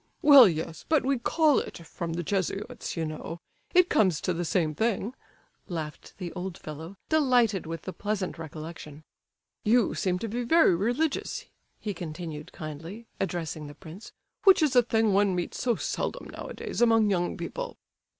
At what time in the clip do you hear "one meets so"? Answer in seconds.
15.13-15.75